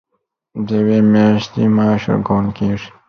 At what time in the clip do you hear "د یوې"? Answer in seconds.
0.67-0.99